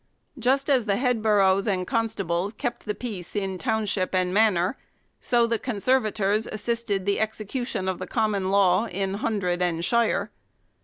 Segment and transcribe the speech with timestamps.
[0.39, 4.79] Just as the headboroughs and constables kept the peace in township and manor, 2
[5.21, 10.31] so the conservators assisted the execution of the common law in hundred and shire.